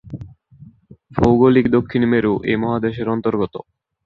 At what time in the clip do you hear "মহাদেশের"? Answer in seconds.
2.57-3.07